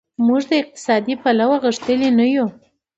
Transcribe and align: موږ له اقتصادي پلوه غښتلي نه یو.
موږ 0.25 0.41
له 0.49 0.55
اقتصادي 0.61 1.15
پلوه 1.21 1.57
غښتلي 1.63 2.09
نه 2.19 2.25
یو. 2.35 2.47